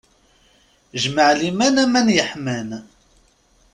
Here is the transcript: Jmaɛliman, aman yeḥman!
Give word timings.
Jmaɛliman, 1.03 1.75
aman 1.83 2.07
yeḥman! 2.15 2.69